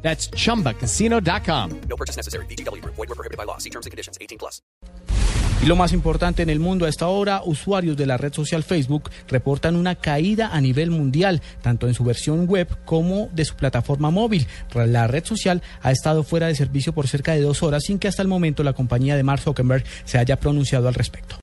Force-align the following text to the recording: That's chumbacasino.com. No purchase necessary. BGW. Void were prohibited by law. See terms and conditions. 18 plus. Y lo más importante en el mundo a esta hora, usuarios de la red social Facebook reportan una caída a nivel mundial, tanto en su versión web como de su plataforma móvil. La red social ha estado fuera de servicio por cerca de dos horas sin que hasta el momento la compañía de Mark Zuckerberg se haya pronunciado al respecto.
That's 0.00 0.30
chumbacasino.com. 0.30 1.80
No 1.88 1.96
purchase 1.96 2.16
necessary. 2.16 2.46
BGW. 2.46 2.82
Void 2.84 2.96
were 2.96 3.14
prohibited 3.14 3.36
by 3.36 3.44
law. 3.44 3.58
See 3.58 3.70
terms 3.70 3.84
and 3.84 3.90
conditions. 3.90 4.16
18 4.20 4.38
plus. 4.38 4.62
Y 5.60 5.66
lo 5.66 5.74
más 5.74 5.92
importante 5.92 6.42
en 6.42 6.50
el 6.50 6.60
mundo 6.60 6.86
a 6.86 6.88
esta 6.88 7.08
hora, 7.08 7.42
usuarios 7.44 7.96
de 7.96 8.06
la 8.06 8.16
red 8.16 8.32
social 8.32 8.62
Facebook 8.62 9.10
reportan 9.26 9.74
una 9.74 9.96
caída 9.96 10.50
a 10.52 10.60
nivel 10.60 10.90
mundial, 10.90 11.42
tanto 11.62 11.88
en 11.88 11.94
su 11.94 12.04
versión 12.04 12.46
web 12.46 12.68
como 12.84 13.28
de 13.32 13.44
su 13.44 13.56
plataforma 13.56 14.10
móvil. 14.10 14.46
La 14.72 15.08
red 15.08 15.24
social 15.24 15.62
ha 15.82 15.90
estado 15.90 16.22
fuera 16.22 16.46
de 16.46 16.54
servicio 16.54 16.92
por 16.92 17.08
cerca 17.08 17.32
de 17.32 17.40
dos 17.40 17.64
horas 17.64 17.82
sin 17.84 17.98
que 17.98 18.06
hasta 18.06 18.22
el 18.22 18.28
momento 18.28 18.62
la 18.62 18.72
compañía 18.72 19.16
de 19.16 19.24
Mark 19.24 19.42
Zuckerberg 19.42 19.84
se 20.04 20.18
haya 20.18 20.36
pronunciado 20.36 20.86
al 20.86 20.94
respecto. 20.94 21.34